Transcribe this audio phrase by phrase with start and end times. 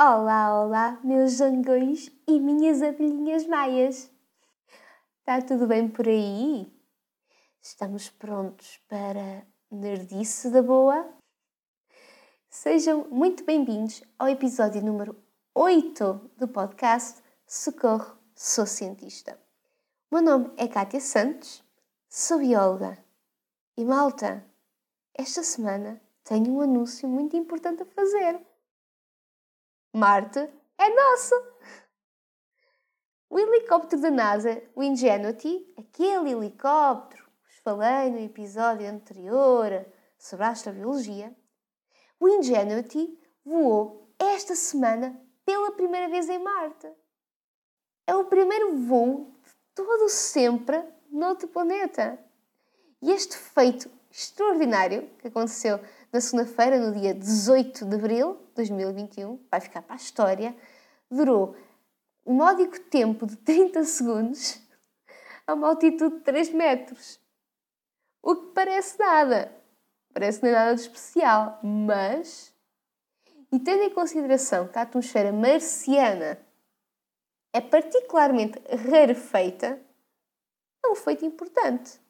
[0.00, 4.08] Olá, olá, meus zangões e minhas abelhinhas maias.
[5.18, 6.72] Está tudo bem por aí?
[7.60, 11.12] Estamos prontos para nerdice da boa?
[12.48, 15.20] Sejam muito bem-vindos ao episódio número
[15.52, 19.36] 8 do podcast Socorro, sou cientista.
[20.12, 21.60] O meu nome é Kátia Santos,
[22.08, 22.96] sou bióloga.
[23.76, 24.46] E malta,
[25.12, 28.47] esta semana tenho um anúncio muito importante a fazer.
[29.92, 30.38] Marte
[30.76, 31.34] é nosso!
[33.30, 39.86] O helicóptero da NASA, o Ingenuity, aquele helicóptero que vos falei no episódio anterior
[40.18, 41.34] sobre a astrobiologia,
[42.20, 46.88] o Ingenuity voou esta semana pela primeira vez em Marte.
[48.06, 52.22] É o primeiro voo de todo sempre noutro planeta.
[53.00, 55.80] E este feito extraordinário que aconteceu
[56.12, 60.54] na segunda-feira, no dia 18 de abril 2021, vai ficar para a história,
[61.10, 61.56] durou
[62.26, 64.60] um módico tempo de 30 segundos
[65.46, 67.20] a uma altitude de 3 metros.
[68.22, 69.52] O que parece nada.
[70.12, 72.52] Parece é nada de especial, mas.
[73.50, 76.38] E tendo em consideração que a atmosfera marciana
[77.52, 79.80] é particularmente rarefeita,
[80.84, 82.00] é um feito importante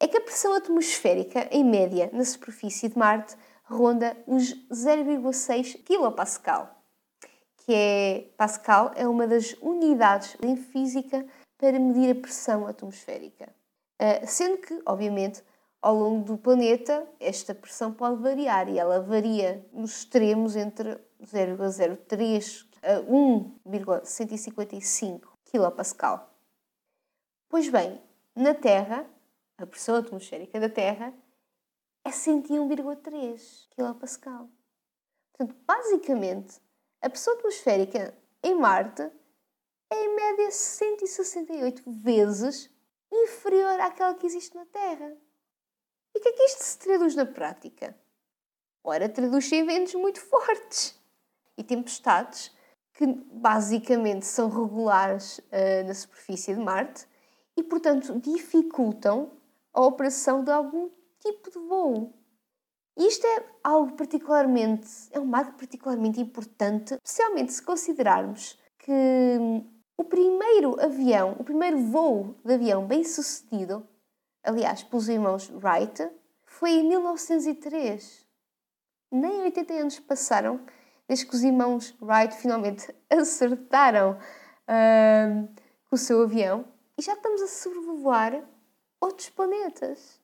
[0.00, 3.36] é que a pressão atmosférica, em média, na superfície de Marte,
[3.68, 6.70] ronda os 0,6 kPa,
[7.58, 11.26] que é Pascal é uma das unidades em física
[11.58, 13.52] para medir a pressão atmosférica.
[13.98, 15.42] Ah, sendo que, obviamente,
[15.82, 22.66] ao longo do planeta, esta pressão pode variar e ela varia nos extremos entre 0,03
[22.82, 26.26] a 1,155 kPa.
[27.48, 28.00] Pois bem,
[28.34, 29.06] na Terra,
[29.56, 31.14] a pressão atmosférica da Terra
[32.08, 34.48] é 101,3 kPa.
[35.32, 36.60] Portanto, basicamente,
[37.02, 39.02] a pressão atmosférica em Marte
[39.90, 42.70] é em média 168 vezes
[43.12, 45.16] inferior àquela que existe na Terra.
[46.14, 47.94] E o que é que isto se traduz na prática?
[48.82, 50.98] Ora, traduz-se em ventos muito fortes
[51.58, 52.50] e tempestades
[52.94, 57.06] que basicamente são regulares uh, na superfície de Marte
[57.56, 59.30] e, portanto, dificultam
[59.72, 62.14] a operação de algum tipo de voo.
[62.96, 69.64] E isto é algo particularmente, é um marco particularmente importante, especialmente se considerarmos que hum,
[69.96, 73.86] o primeiro avião, o primeiro voo de avião bem sucedido,
[74.42, 76.10] aliás, pelos irmãos Wright,
[76.44, 78.26] foi em 1903.
[79.12, 80.60] Nem 80 anos passaram
[81.06, 84.18] desde que os irmãos Wright finalmente acertaram
[84.68, 85.48] uh,
[85.88, 86.64] com o seu avião
[86.98, 88.42] e já estamos a sobrevoar
[89.00, 90.17] outros planetas.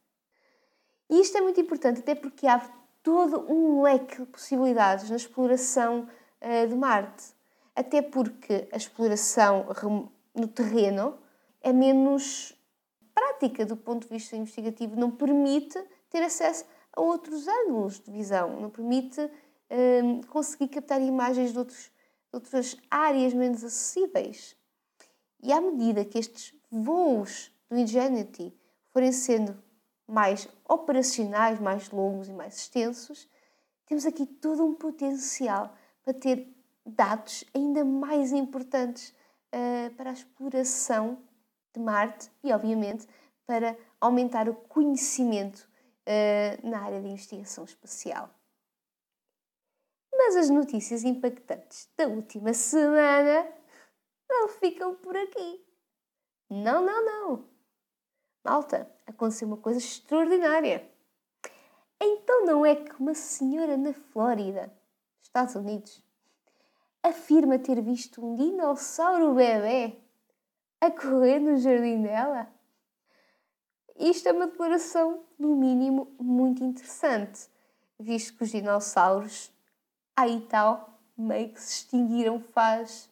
[1.15, 2.67] E isto é muito importante, até porque abre
[3.01, 6.09] todo um leque de possibilidades na exploração
[6.41, 7.27] uh, de Marte.
[7.73, 9.65] Até porque a exploração
[10.35, 11.17] no terreno
[11.61, 12.59] é menos
[13.15, 15.81] prática do ponto de vista investigativo, não permite
[16.11, 21.93] ter acesso a outros ângulos de visão, não permite uh, conseguir captar imagens de, outros,
[22.29, 24.57] de outras áreas menos acessíveis.
[25.41, 28.53] E à medida que estes voos do Ingenuity
[28.91, 29.63] forem sendo
[30.07, 33.29] mais operacionais, mais longos e mais extensos,
[33.87, 36.55] temos aqui todo um potencial para ter
[36.87, 39.15] dados ainda mais importantes
[39.55, 41.23] uh, para a exploração
[41.73, 43.07] de Marte e, obviamente,
[43.47, 45.69] para aumentar o conhecimento
[46.07, 48.31] uh, na área de investigação espacial.
[50.13, 53.47] Mas as notícias impactantes da última semana
[54.29, 55.65] não ficam por aqui.
[56.51, 57.54] Não, não, não.
[58.45, 60.87] Malta, aconteceu uma coisa extraordinária.
[61.99, 64.71] Então não é que uma senhora na Flórida,
[65.23, 66.05] Estados Unidos,
[67.03, 69.97] afirma ter visto um dinossauro bebê
[70.79, 72.47] a correr no jardim dela?
[73.97, 77.49] Isto é uma declaração, no mínimo, muito interessante,
[77.99, 79.51] visto que os dinossauros,
[80.15, 83.09] aí tal, meio que se extinguiram faz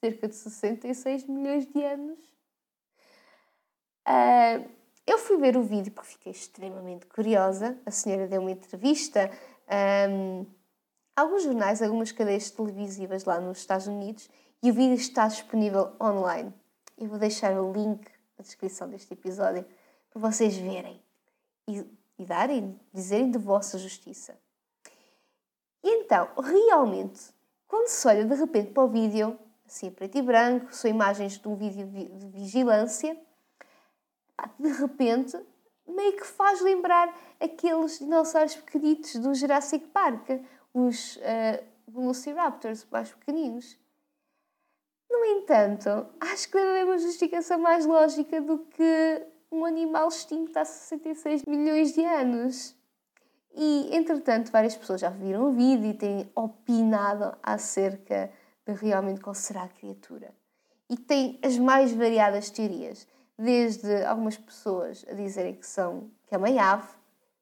[0.00, 2.29] cerca de 66 milhões de anos.
[4.10, 4.68] Uh,
[5.06, 7.78] eu fui ver o vídeo porque fiquei extremamente curiosa.
[7.86, 9.30] A senhora deu uma entrevista
[10.10, 10.44] um,
[11.14, 14.28] alguns jornais, algumas cadeias televisivas lá nos Estados Unidos
[14.60, 16.52] e o vídeo está disponível online.
[16.98, 18.04] Eu vou deixar o link
[18.36, 19.64] na descrição deste episódio
[20.10, 21.00] para vocês verem
[21.68, 21.86] e,
[22.18, 24.36] e darem, dizerem de vossa justiça.
[25.84, 27.32] E então, realmente,
[27.68, 31.48] quando se olha de repente para o vídeo, assim preto e branco, são imagens de
[31.48, 33.16] um vídeo de vigilância
[34.58, 35.38] de repente,
[35.86, 40.28] meio que faz lembrar aqueles dinossauros pequenitos do Jurassic Park,
[40.72, 43.78] os uh, velociraptors, mais pequeninos.
[45.10, 50.56] No entanto, acho que deve haver uma justificação mais lógica do que um animal extinto
[50.56, 52.76] há 66 milhões de anos.
[53.52, 58.30] E, entretanto, várias pessoas já viram o vídeo e têm opinado acerca
[58.64, 60.32] de realmente qual será a criatura.
[60.88, 63.08] E tem as mais variadas teorias,
[63.40, 66.88] desde algumas pessoas a dizerem que são que é uma ave,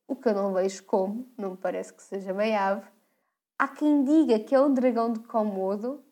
[0.07, 2.87] o que eu não vejo como, não me parece que seja uma ave.
[3.59, 6.03] Há quem diga que é um dragão de Komodo,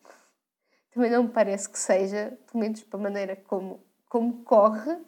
[0.90, 4.98] também não me parece que seja, pelo menos para a maneira como, como corre.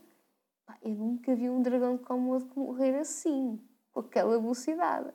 [0.81, 3.60] Eu nunca vi um dragão de Komodo correr assim,
[3.92, 5.10] com aquela velocidade.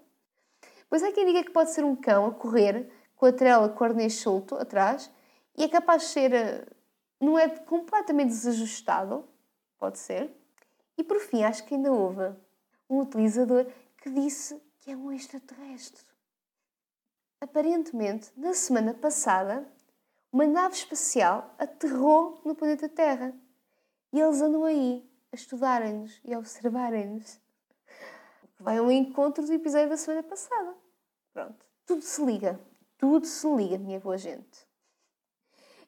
[0.90, 4.16] Pois há quem diga que pode ser um cão a correr com a trela cornês
[4.16, 5.10] solto atrás
[5.58, 6.34] e é capaz de ser.
[6.34, 6.66] Eh,
[7.22, 9.26] não é completamente desajustado,
[9.84, 10.34] pode ser.
[10.98, 12.34] E por fim, acho que ainda houve
[12.90, 16.06] um utilizador que disse que é um extraterrestre.
[17.42, 19.68] Aparentemente, na semana passada,
[20.32, 23.36] uma nave espacial aterrou no planeta Terra.
[24.14, 27.42] E eles andam aí a estudarem-nos e a observarem-nos.
[28.58, 30.78] Vai ao encontro do episódio da semana passada.
[31.34, 31.66] Pronto.
[31.86, 32.58] Tudo se liga.
[32.98, 34.66] Tudo se liga, minha boa gente.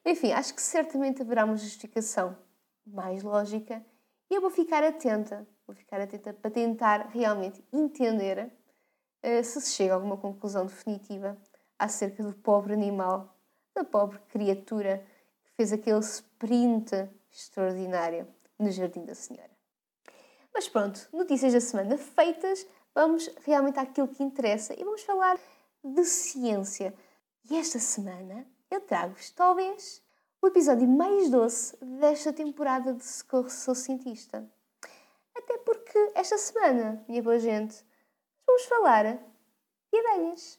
[0.04, 2.36] Enfim, acho que certamente haverá uma justificação
[2.86, 3.84] mais lógica
[4.30, 5.46] e eu vou ficar atenta.
[5.66, 8.50] Vou ficar atenta para tentar realmente entender
[9.24, 11.36] uh, se se chega a alguma conclusão definitiva
[11.78, 13.36] acerca do pobre animal
[13.74, 15.04] da pobre criatura
[15.42, 16.92] que fez aquele sprint
[17.30, 18.26] extraordinário
[18.58, 19.50] no Jardim da Senhora.
[20.52, 25.38] Mas pronto, notícias da semana feitas, vamos realmente àquilo que interessa e vamos falar
[25.84, 26.94] de ciência.
[27.50, 30.02] E esta semana eu trago-vos, talvez,
[30.42, 34.48] o episódio mais doce desta temporada de Socorro Sou Cientista.
[35.36, 37.84] Até porque esta semana, minha boa gente,
[38.46, 39.04] vamos falar
[39.92, 40.58] de abelhas.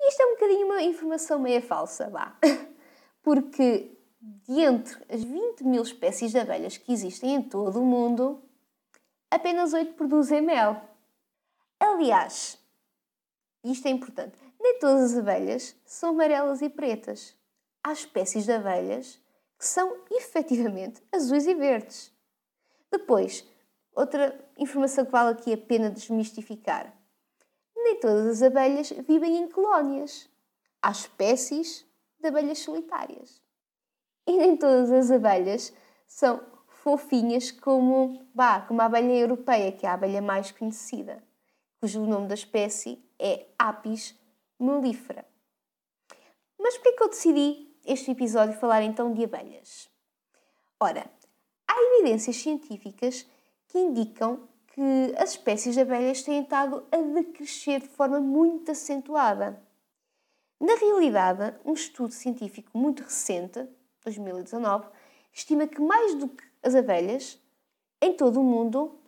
[0.00, 2.36] Isto é um bocadinho uma informação meia falsa, vá.
[3.22, 8.42] Porque de entre as 20 mil espécies de abelhas que existem em todo o mundo,
[9.30, 10.80] apenas 8 produzem mel.
[11.78, 12.58] Aliás,
[13.62, 17.36] isto é importante, nem todas as abelhas são amarelas e pretas.
[17.84, 19.20] Há espécies de abelhas
[19.58, 22.12] que são efetivamente azuis e verdes.
[22.90, 23.46] Depois,
[23.94, 26.92] outra informação que vale aqui a pena desmistificar
[27.82, 30.28] nem todas as abelhas vivem em colónias.
[30.80, 31.86] Há espécies
[32.20, 33.42] de abelhas solitárias.
[34.26, 35.72] E nem todas as abelhas
[36.06, 41.22] são fofinhas como, bah, como a abelha europeia, que é a abelha mais conhecida,
[41.80, 44.18] cujo nome da espécie é Apis
[44.58, 45.26] mellifera.
[46.58, 49.88] Mas por que eu decidi este episódio falar então de abelhas?
[50.80, 51.10] Ora,
[51.68, 53.26] há evidências científicas
[53.68, 59.62] que indicam que as espécies de abelhas têm estado a decrescer de forma muito acentuada.
[60.60, 63.66] Na realidade, um estudo científico muito recente,
[64.04, 64.88] 2019,
[65.32, 67.38] estima que mais do que as abelhas,
[68.00, 68.98] em todo o mundo,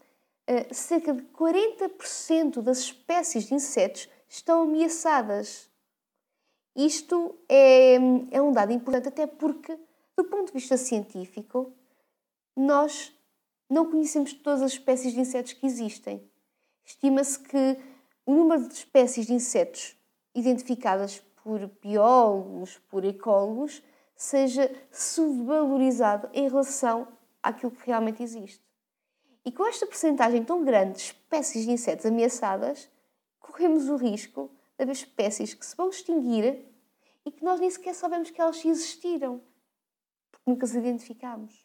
[0.46, 5.70] eh, cerca de 40% das espécies de insetos estão ameaçadas.
[6.74, 7.94] Isto é,
[8.30, 9.78] é um dado importante, até porque,
[10.16, 11.72] do ponto de vista científico,
[12.56, 13.12] nós
[13.70, 16.22] não conhecemos todas as espécies de insetos que existem.
[16.84, 17.78] Estima-se que
[18.26, 19.96] o número de espécies de insetos
[20.34, 23.82] identificadas por biólogos, por ecólogos,
[24.16, 27.08] seja subvalorizado em relação
[27.42, 28.62] àquilo que realmente existe.
[29.44, 32.88] E com esta percentagem tão grande de espécies de insetos ameaçadas,
[33.38, 36.66] corremos o risco de haver espécies que se vão extinguir
[37.24, 39.42] e que nós nem sequer sabemos que elas existiram,
[40.30, 41.64] porque nunca as identificamos.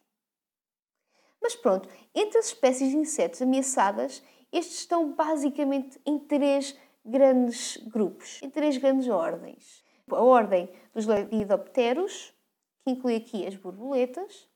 [1.42, 8.42] Mas pronto, entre as espécies de insetos ameaçadas, estes estão basicamente em três grandes grupos,
[8.42, 9.84] em três grandes ordens.
[10.10, 12.34] A ordem dos lepidopteros,
[12.84, 14.48] que inclui aqui as borboletas,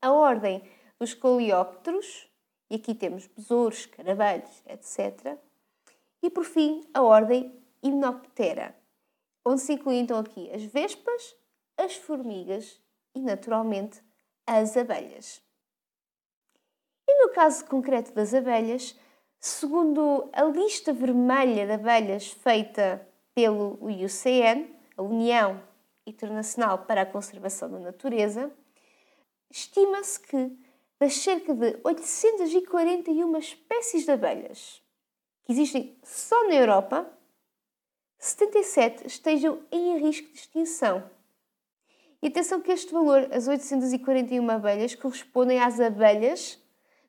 [0.00, 0.62] a ordem
[0.98, 2.28] dos coleópteros,
[2.70, 5.38] e aqui temos besouros, escaravelhos, etc.
[6.22, 8.76] E por fim, a ordem Hymenoptera,
[9.44, 11.36] onde se incluem então aqui as vespas,
[11.76, 12.80] as formigas
[13.14, 14.02] e, naturalmente,
[14.46, 15.42] as abelhas.
[17.08, 18.96] E no caso concreto das abelhas,
[19.38, 25.62] segundo a lista vermelha de abelhas feita pelo IUCN, a União
[26.06, 28.52] Internacional para a Conservação da Natureza,
[29.50, 30.56] estima-se que
[30.98, 34.80] das cerca de 841 espécies de abelhas
[35.44, 37.10] que existem só na Europa,
[38.22, 41.02] 77 estejam em risco de extinção.
[42.22, 46.56] E atenção que este valor, as 841 abelhas, correspondem às abelhas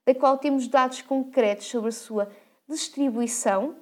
[0.03, 2.31] da qual temos dados concretos sobre a sua
[2.67, 3.75] distribuição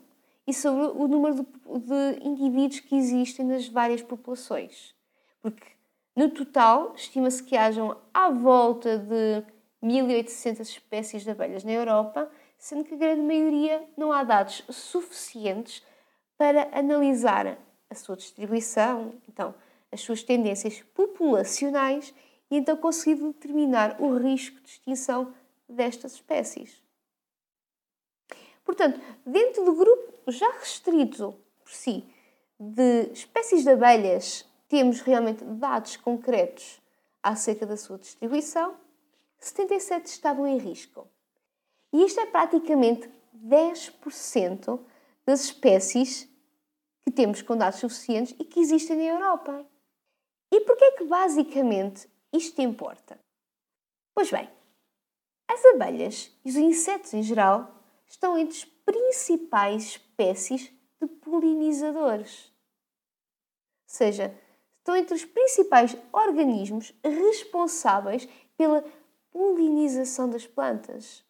[0.45, 4.93] e sobre o número de, indivíduos que existem nas várias populações.
[5.41, 5.67] Porque,
[6.13, 9.41] no total, estima-se que hajam à volta de
[9.81, 15.81] 1.800 espécies de abelhas na Europa, sendo que a grande maioria não há dados suficientes
[16.41, 17.55] para analisar
[17.87, 19.53] a sua distribuição, então
[19.91, 22.15] as suas tendências populacionais
[22.49, 25.31] e então conseguir determinar o risco de extinção
[25.69, 26.81] destas espécies.
[28.65, 32.03] Portanto, dentro do grupo já restrito por si
[32.59, 36.81] de espécies de abelhas, temos realmente dados concretos
[37.21, 38.73] acerca da sua distribuição,
[39.37, 41.07] 77 estavam em risco.
[41.93, 44.79] E isto é praticamente 10%
[45.23, 46.30] das espécies
[47.03, 49.65] que temos com dados suficientes e que existem na Europa.
[50.51, 53.19] E porquê é que basicamente isto importa?
[54.13, 54.49] Pois bem,
[55.47, 57.75] as abelhas e os insetos em geral
[58.07, 62.51] estão entre as principais espécies de polinizadores.
[63.87, 64.37] Ou seja,
[64.77, 68.27] estão entre os principais organismos responsáveis
[68.57, 68.83] pela
[69.31, 71.23] polinização das plantas.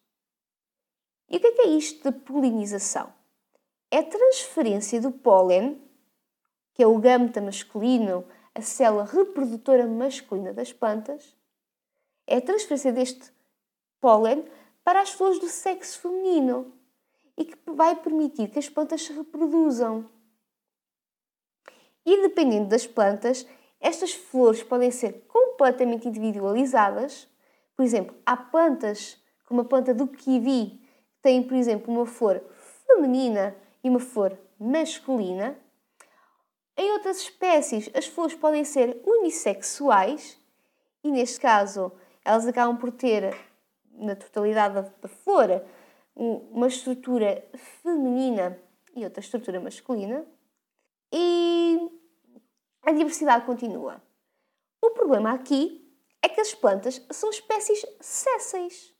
[1.28, 3.12] E o que é, que é isto de polinização?
[3.92, 5.78] É a transferência do pólen,
[6.72, 11.36] que é o gâmeta masculino, a célula reprodutora masculina das plantas,
[12.26, 13.30] é a transferência deste
[14.00, 14.46] pólen
[14.82, 16.72] para as flores do sexo feminino
[17.36, 20.08] e que vai permitir que as plantas se reproduzam.
[22.06, 23.46] E dependendo das plantas,
[23.78, 27.28] estas flores podem ser completamente individualizadas.
[27.76, 30.80] Por exemplo, há plantas como a planta do kiwi,
[31.10, 32.42] que tem, por exemplo, uma flor
[32.86, 35.58] feminina e uma flor masculina.
[36.76, 40.38] Em outras espécies, as flores podem ser unissexuais
[41.04, 41.92] e, neste caso,
[42.24, 43.36] elas acabam por ter,
[43.92, 45.62] na totalidade da flor,
[46.14, 47.44] uma estrutura
[47.82, 48.58] feminina
[48.94, 50.24] e outra estrutura masculina.
[51.12, 51.90] E
[52.82, 54.02] a diversidade continua.
[54.80, 55.82] O problema aqui
[56.22, 58.94] é que as plantas são espécies sésseis,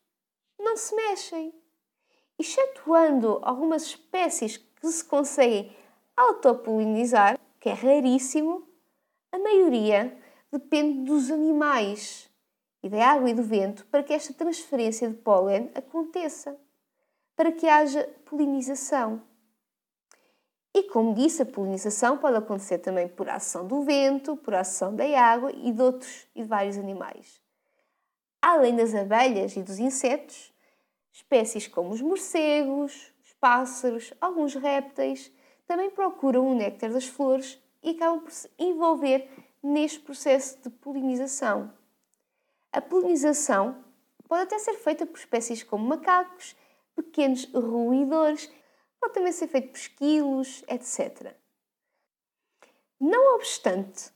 [0.58, 1.54] não se mexem.
[2.38, 5.74] Excetuando algumas espécies que se conseguem
[6.16, 8.66] autopolinizar, que é raríssimo,
[9.30, 10.18] a maioria
[10.50, 12.28] depende dos animais
[12.82, 16.58] e da água e do vento para que esta transferência de pólen aconteça,
[17.36, 19.22] para que haja polinização.
[20.74, 25.04] E como disse, a polinização pode acontecer também por ação do vento, por ação da
[25.20, 27.40] água e de outros e de vários animais.
[28.40, 30.52] Além das abelhas e dos insetos,
[31.12, 33.11] espécies como os morcegos, os
[33.42, 35.32] pássaros, alguns répteis
[35.66, 39.28] também procuram o néctar das flores e acabam por se envolver
[39.60, 41.72] neste processo de polinização.
[42.70, 43.84] A polinização
[44.28, 46.54] pode até ser feita por espécies como macacos,
[46.94, 48.48] pequenos roedores,
[49.00, 51.34] pode também ser feito por esquilos, etc.
[53.00, 54.12] Não obstante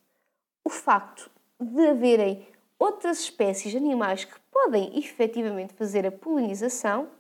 [0.65, 1.29] o facto
[1.61, 2.47] de haverem
[2.79, 7.11] outras espécies de animais que podem efetivamente fazer a polinização,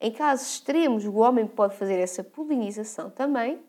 [0.00, 3.62] em casos extremos o homem pode fazer essa polinização também,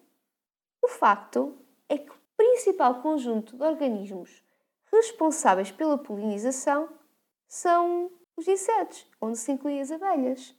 [0.82, 1.58] o facto
[1.90, 4.42] é que o principal conjunto de organismos
[4.92, 6.90] responsáveis pela polinização
[7.48, 10.56] são os insetos, onde se incluem as abelhas.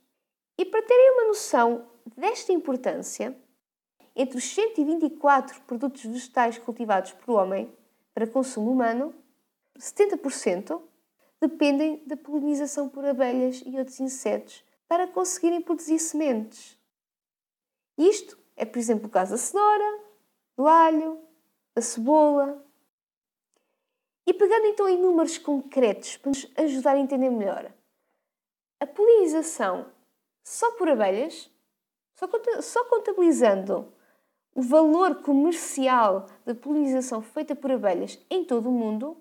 [0.58, 1.86] E para terem uma noção
[2.16, 3.36] desta importância,
[4.14, 7.74] entre os 124 produtos vegetais cultivados por homem
[8.14, 9.14] para consumo humano,
[9.78, 10.80] 70%
[11.40, 14.62] dependem da polinização por abelhas e outros insetos
[14.92, 16.78] para conseguirem produzir sementes.
[17.96, 20.00] Isto é, por exemplo, o caso da cenoura,
[20.54, 21.18] do alho,
[21.74, 22.62] da cebola.
[24.26, 27.72] E pegando então em números concretos para nos ajudar a entender melhor,
[28.78, 29.90] a polinização
[30.44, 31.50] só por abelhas,
[32.60, 33.90] só contabilizando
[34.54, 39.16] o valor comercial da polinização feita por abelhas em todo o mundo,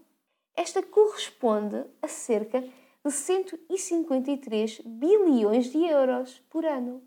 [0.53, 2.61] esta corresponde a cerca
[3.05, 7.01] de 153 bilhões de euros por ano.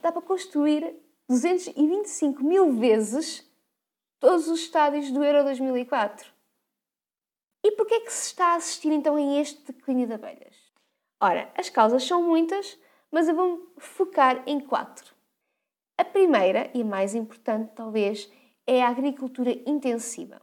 [0.00, 0.94] Dá para construir
[1.28, 3.50] 225 mil vezes
[4.20, 6.32] todos os estádios do Euro 2004.
[7.64, 10.54] E porquê é que se está a assistir então a este declínio de abelhas?
[11.20, 12.78] Ora, as causas são muitas,
[13.10, 15.14] mas eu vou focar em quatro.
[15.96, 18.30] A primeira, e a mais importante talvez,
[18.66, 20.42] é a agricultura intensiva.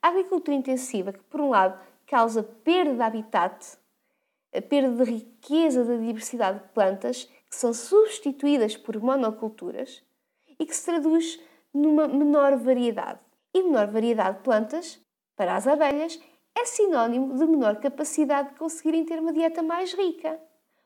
[0.00, 3.78] A agricultura intensiva, que por um lado causa perda de habitat,
[4.54, 10.02] a perda de riqueza da diversidade de plantas, que são substituídas por monoculturas,
[10.58, 11.40] e que se traduz
[11.72, 13.20] numa menor variedade.
[13.54, 15.00] E menor variedade de plantas,
[15.36, 16.20] para as abelhas,
[16.54, 20.38] é sinónimo de menor capacidade de conseguirem ter uma dieta mais rica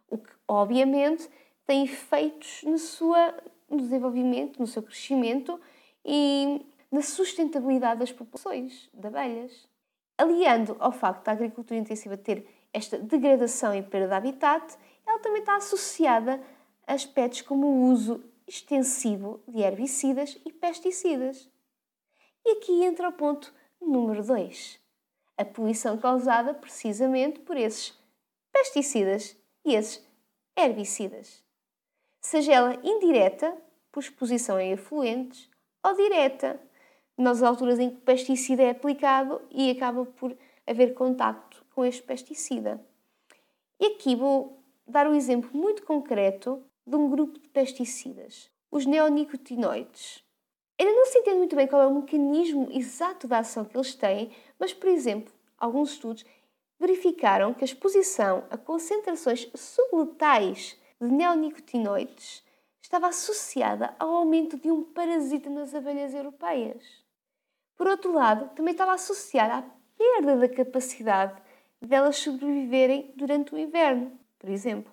[0.09, 1.29] o que obviamente
[1.67, 3.35] tem efeitos na sua
[3.69, 5.61] no desenvolvimento, no seu crescimento
[6.05, 9.69] e na sustentabilidade das populações de abelhas.
[10.17, 12.47] Aliando ao facto da agricultura intensiva ter
[12.77, 16.43] esta degradação e perda de habitat, ela também está associada
[16.87, 21.49] a aspectos como o uso extensivo de herbicidas e pesticidas.
[22.45, 24.79] E aqui entra o ponto número 2.
[25.39, 27.99] A poluição causada precisamente por esses
[28.53, 30.07] pesticidas e esses
[30.55, 31.43] herbicidas.
[32.21, 33.57] Seja ela indireta,
[33.91, 35.49] por exposição a efluentes,
[35.83, 36.61] ou direta,
[37.17, 42.03] nas alturas em que o pesticida é aplicado e acaba por haver contacto com este
[42.03, 42.83] pesticida.
[43.79, 50.25] E aqui vou dar um exemplo muito concreto de um grupo de pesticidas, os neonicotinoides.
[50.79, 53.95] Ainda não se entende muito bem qual é o mecanismo exato da ação que eles
[53.95, 56.25] têm, mas, por exemplo, alguns estudos
[56.81, 62.43] verificaram que a exposição a concentrações subletais de neonicotinoides
[62.81, 67.05] estava associada ao aumento de um parasita nas abelhas europeias.
[67.77, 69.65] Por outro lado, também estava associada à
[69.99, 71.46] perda da capacidade
[71.81, 74.93] delas sobreviverem durante o inverno, por exemplo.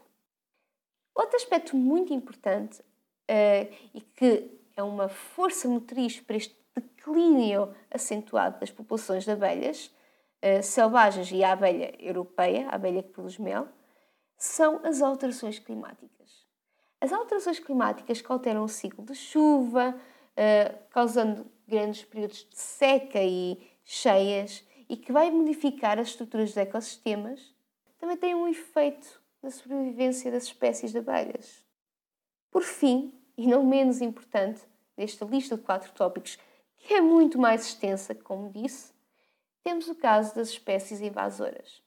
[1.15, 8.59] Outro aspecto muito importante uh, e que é uma força motriz para este declínio acentuado
[8.59, 9.93] das populações de abelhas
[10.43, 13.67] uh, selvagens e a abelha europeia, a abelha que produz mel,
[14.37, 16.43] são as alterações climáticas.
[16.99, 23.21] As alterações climáticas que alteram o ciclo de chuva, uh, causando grandes períodos de seca
[23.21, 27.51] e cheias, e que vai modificar as estruturas dos ecossistemas,
[27.97, 31.65] também têm um efeito na sobrevivência das espécies de abelhas.
[32.51, 34.61] Por fim, e não menos importante,
[34.95, 36.37] desta lista de quatro tópicos,
[36.77, 38.93] que é muito mais extensa, como disse,
[39.63, 41.81] temos o caso das espécies invasoras.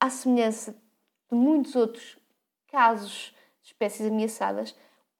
[0.00, 0.72] À semelhança
[1.30, 2.16] de muitos outros
[2.68, 4.74] casos de espécies ameaçadas,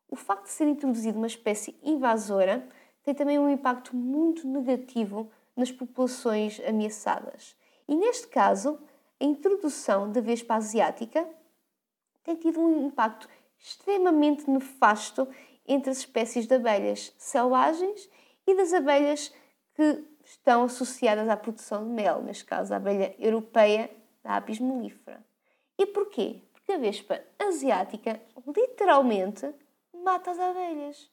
[0.08, 2.66] o facto de ser introduzida uma espécie invasora
[3.02, 7.56] tem também um impacto muito negativo nas populações ameaçadas.
[7.88, 8.78] E neste caso,
[9.20, 11.28] a introdução da vespa asiática
[12.22, 15.26] tem tido um impacto extremamente nefasto
[15.66, 18.08] entre as espécies de abelhas selvagens
[18.46, 19.34] e das abelhas
[19.74, 23.90] que estão associadas à produção de mel, neste caso a abelha europeia,
[24.22, 25.24] da apis mellifera.
[25.76, 26.42] E porquê?
[26.52, 29.52] Porque a vespa asiática literalmente
[29.92, 31.10] mata as abelhas.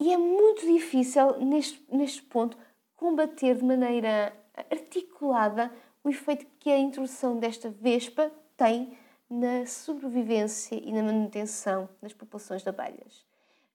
[0.00, 2.56] E é muito difícil, neste, neste ponto,
[3.02, 4.32] combater de maneira
[4.70, 5.72] articulada
[6.04, 8.96] o efeito que a introdução desta vespa tem
[9.28, 13.26] na sobrevivência e na manutenção das populações de abelhas.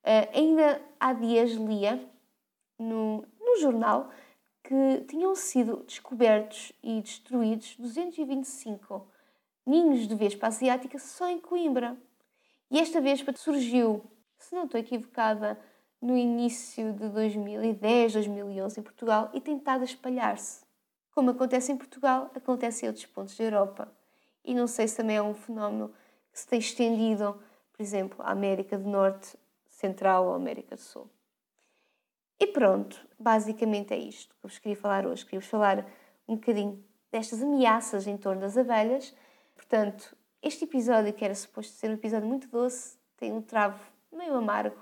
[0.02, 2.10] Uh, ainda há dias lia
[2.80, 4.10] no, no jornal
[4.64, 9.06] que tinham sido descobertos e destruídos 225
[9.66, 11.98] ninhos de vespa asiática só em Coimbra.
[12.72, 14.06] E esta vespa surgiu,
[14.38, 15.60] se não estou equivocada,
[16.02, 20.62] no início de 2010, 2011 em Portugal e tem estado a espalhar-se.
[21.14, 23.92] Como acontece em Portugal, acontece em outros pontos da Europa.
[24.46, 25.92] E não sei se também é um fenómeno
[26.32, 27.42] que se tem estendido,
[27.74, 29.36] por exemplo, à América do Norte,
[29.68, 31.10] Central ou América do Sul.
[32.40, 35.26] E pronto, basicamente é isto que eu vos queria falar hoje.
[35.26, 35.86] Queria-vos falar
[36.28, 39.14] um bocadinho destas ameaças em torno das abelhas.
[39.56, 43.80] Portanto, este episódio, que era suposto ser um episódio muito doce, tem um travo
[44.12, 44.78] meio amargo,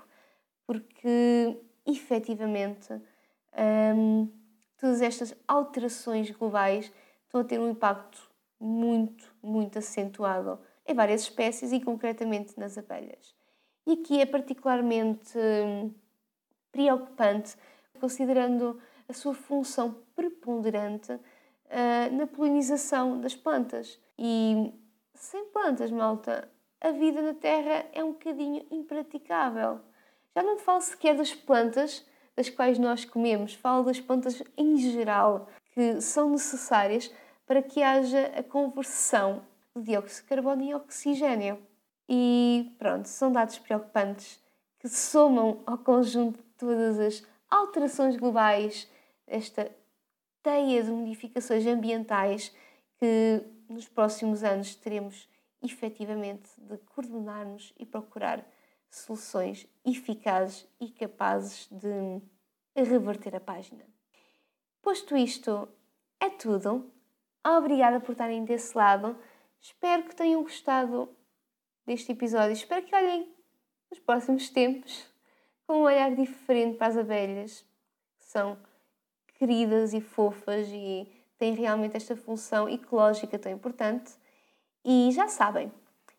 [0.66, 2.92] porque efetivamente
[3.96, 4.30] hum,
[4.76, 6.92] todas estas alterações globais
[7.24, 13.34] estão a ter um impacto muito, muito acentuado em várias espécies e concretamente nas abelhas.
[13.86, 15.94] E aqui é particularmente hum,
[16.72, 17.56] preocupante,
[18.00, 24.00] considerando a sua função preponderante uh, na polinização das plantas.
[24.18, 24.72] E
[25.14, 26.50] sem plantas, malta,
[26.80, 29.80] a vida na Terra é um bocadinho impraticável.
[30.36, 32.04] Já não falo sequer das plantas
[32.36, 37.10] das quais nós comemos, falo das plantas em geral, que são necessárias
[37.46, 39.42] para que haja a conversão
[39.74, 41.58] do dióxido de carbono em oxigênio.
[42.06, 44.38] E pronto, são dados preocupantes
[44.78, 48.86] que somam ao conjunto de todas as alterações globais,
[49.26, 49.74] esta
[50.42, 52.54] teia de modificações ambientais
[52.98, 55.26] que nos próximos anos teremos
[55.62, 58.44] efetivamente de coordenar-nos e procurar
[58.98, 62.22] soluções eficazes e capazes de
[62.74, 63.84] reverter a página.
[64.82, 65.68] Posto isto,
[66.20, 66.90] é tudo.
[67.44, 69.16] Obrigada por estarem desse lado.
[69.60, 71.08] Espero que tenham gostado
[71.84, 72.52] deste episódio.
[72.52, 73.32] Espero que olhem
[73.90, 75.06] nos próximos tempos
[75.66, 77.64] com um olhar diferente para as abelhas,
[78.18, 78.58] que são
[79.38, 81.06] queridas e fofas e
[81.38, 84.12] têm realmente esta função ecológica tão importante.
[84.84, 85.70] E já sabem,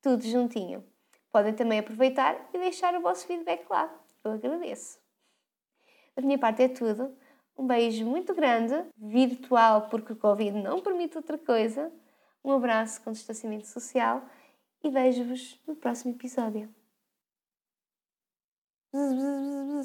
[0.01, 0.87] tudo juntinho.
[1.33, 3.93] Podem também aproveitar e deixar o vosso feedback lá.
[4.23, 5.08] Eu agradeço.
[6.19, 7.17] Da minha parte é tudo.
[7.57, 11.93] Um beijo muito grande, virtual, porque o Covid não permite outra coisa.
[12.43, 14.23] Um abraço com distanciamento social
[14.83, 16.69] e vejo-vos no próximo episódio.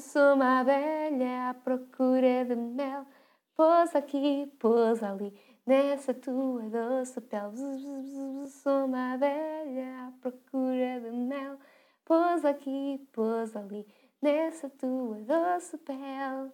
[0.00, 3.06] Sou uma abelha à procura de mel,
[3.54, 5.32] pôs aqui, pôs ali,
[5.64, 8.48] nessa tua doce pele.
[8.48, 11.60] Sou uma abelha à procura de mel,
[12.04, 13.86] pôs aqui, pôs ali,
[14.24, 16.50] nessa tua doce pele.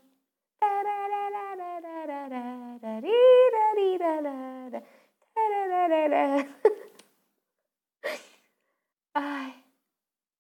[9.14, 9.59] Ai,